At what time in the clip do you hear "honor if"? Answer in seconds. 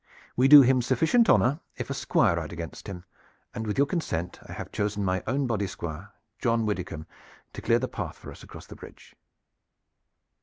1.29-1.91